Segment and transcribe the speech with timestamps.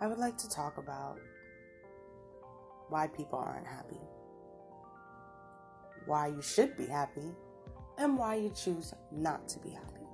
[0.00, 1.18] I would like to talk about
[2.88, 4.00] why people aren't happy,
[6.06, 7.32] why you should be happy,
[7.98, 10.06] and why you choose not to be happy.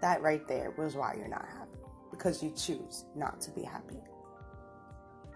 [0.00, 1.78] That right there was why you're not happy,
[2.10, 4.00] because you choose not to be happy.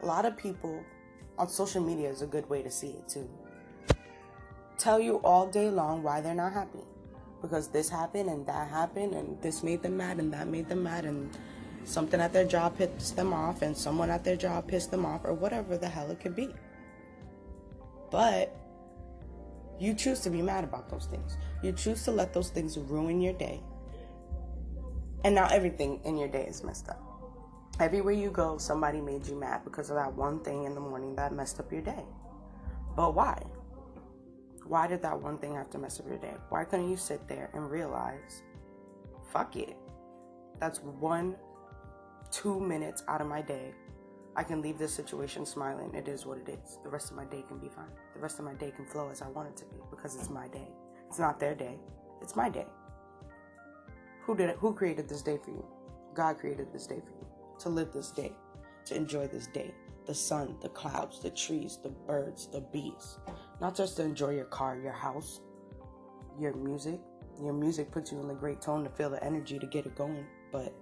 [0.03, 0.85] A lot of people
[1.39, 3.29] on social media is a good way to see it too.
[4.79, 6.85] Tell you all day long why they're not happy.
[7.41, 10.83] Because this happened and that happened and this made them mad and that made them
[10.85, 11.37] mad and
[11.85, 15.23] something at their job pissed them off and someone at their job pissed them off
[15.25, 16.55] or whatever the hell it could be.
[18.11, 18.55] But
[19.79, 21.37] you choose to be mad about those things.
[21.63, 23.63] You choose to let those things ruin your day.
[25.25, 27.01] And now everything in your day is messed up.
[27.81, 31.17] Everywhere you go, somebody made you mad because of that one thing in the morning
[31.17, 32.05] that messed up your day.
[32.95, 33.43] But why?
[34.67, 36.35] Why did that one thing have to mess up your day?
[36.51, 38.43] Why couldn't you sit there and realize,
[39.33, 39.77] fuck it?
[40.61, 41.35] That's one,
[42.33, 43.73] two minutes out of my day.
[44.35, 45.95] I can leave this situation smiling.
[45.95, 46.79] It is what it is.
[46.83, 47.91] The rest of my day can be fine.
[48.15, 50.31] The rest of my day can flow as I want it to be because it's
[50.31, 50.69] my day.
[51.09, 51.79] It's not their day.
[52.23, 52.67] It's my day.
[54.23, 54.57] Who did it?
[54.59, 55.65] Who created this day for you?
[56.15, 57.27] God created this day for you
[57.59, 58.33] to live this day,
[58.87, 59.75] to enjoy this day.
[60.07, 63.19] The sun, the clouds, the trees, the birds, the bees.
[63.61, 65.41] Not just to enjoy your car, your house,
[66.41, 67.01] your music.
[67.41, 69.95] Your music puts you in a great tone to feel the energy to get it
[69.95, 70.27] going.
[70.51, 70.75] But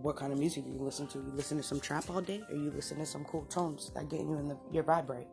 [0.00, 1.18] what kind of music do you listen to?
[1.18, 4.08] You listen to some trap all day, or you listen to some cool tones that
[4.08, 5.28] get you in the, your vibe right?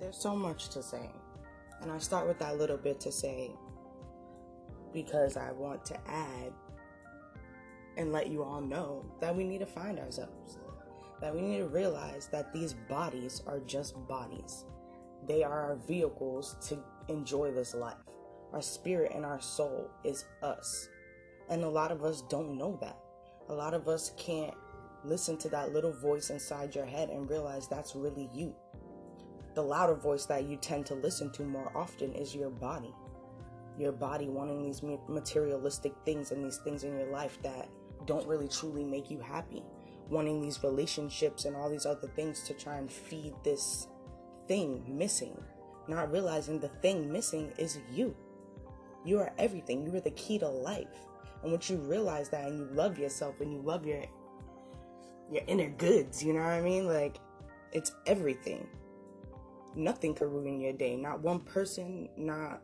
[0.00, 1.10] There's so much to say.
[1.82, 3.50] And I start with that little bit to say
[4.92, 6.52] because I want to add
[7.96, 10.58] and let you all know that we need to find ourselves.
[11.20, 14.64] That we need to realize that these bodies are just bodies.
[15.26, 17.96] They are our vehicles to enjoy this life.
[18.52, 20.88] Our spirit and our soul is us.
[21.48, 22.98] And a lot of us don't know that.
[23.48, 24.54] A lot of us can't
[25.04, 28.54] listen to that little voice inside your head and realize that's really you.
[29.54, 32.94] The louder voice that you tend to listen to more often is your body.
[33.78, 37.68] Your body wanting these materialistic things and these things in your life that
[38.06, 39.62] don't really truly make you happy.
[40.08, 43.88] Wanting these relationships and all these other things to try and feed this
[44.48, 45.36] thing missing.
[45.88, 48.16] Not realizing the thing missing is you.
[49.06, 49.86] You are everything.
[49.86, 50.88] You are the key to life.
[51.42, 54.02] And once you realize that and you love yourself and you love your
[55.30, 56.86] your inner goods, you know what I mean?
[56.86, 57.18] Like
[57.72, 58.66] it's everything.
[59.74, 60.96] Nothing could ruin your day.
[60.96, 62.60] Not one person, not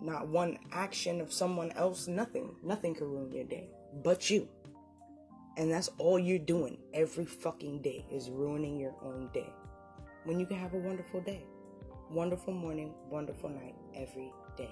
[0.00, 2.54] not one action of someone else, nothing.
[2.62, 3.68] Nothing could ruin your day
[4.02, 4.48] but you.
[5.56, 9.52] And that's all you're doing every fucking day is ruining your own day.
[10.24, 11.44] When you can have a wonderful day.
[12.10, 14.70] Wonderful morning, wonderful night every day.